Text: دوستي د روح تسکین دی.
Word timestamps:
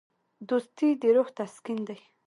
دوستي 0.49 0.89
د 1.01 1.03
روح 1.15 1.27
تسکین 1.37 1.79
دی. 1.87 1.99